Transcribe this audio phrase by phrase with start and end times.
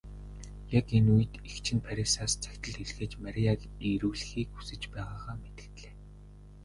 [0.79, 5.93] Яг энэ үед эгч нь Парисаас захидал илгээж Марияг ирүүлэхийг хүсэж байгаагаа мэдэгдлээ.